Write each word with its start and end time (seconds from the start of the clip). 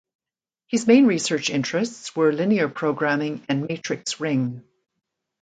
His 0.65 0.87
main 0.87 1.05
research 1.05 1.51
interests 1.51 2.15
were 2.15 2.33
linear 2.33 2.67
programming 2.67 3.45
and 3.47 3.67
matrix 3.67 4.19
ring. 4.19 4.63